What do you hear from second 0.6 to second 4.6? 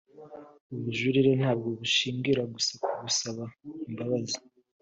bujurire ntabwo bushingira gusa kugusaba imbabazi